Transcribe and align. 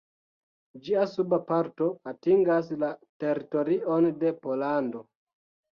Ĝia 0.87 1.03
suba 1.11 1.39
parto 1.51 1.91
atingas 2.13 2.75
la 2.85 2.91
teritorion 3.27 4.13
de 4.25 4.35
Pollando. 4.47 5.09